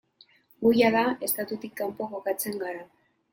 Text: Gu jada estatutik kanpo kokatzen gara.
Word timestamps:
Gu 0.63 0.71
jada 0.77 1.03
estatutik 1.27 1.75
kanpo 1.83 2.09
kokatzen 2.15 2.59
gara. 2.65 2.83